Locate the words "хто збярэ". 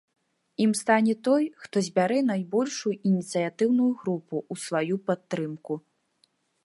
1.65-2.17